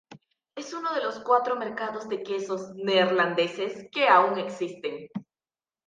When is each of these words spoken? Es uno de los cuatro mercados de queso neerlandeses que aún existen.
Es 0.55 0.73
uno 0.73 0.95
de 0.95 1.03
los 1.03 1.19
cuatro 1.19 1.55
mercados 1.57 2.09
de 2.09 2.23
queso 2.23 2.73
neerlandeses 2.73 3.87
que 3.91 4.07
aún 4.07 4.39
existen. 4.39 5.11